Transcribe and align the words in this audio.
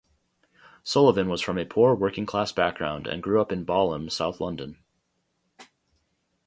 Sullivan 0.81 1.29
was 1.29 1.41
from 1.41 1.59
a 1.59 1.63
poor 1.63 1.93
working-class 1.93 2.53
background, 2.53 3.05
and 3.05 3.21
grew 3.21 3.39
up 3.39 3.51
in 3.51 3.63
Balham, 3.65 4.09
South 4.09 4.41
London. 4.41 4.79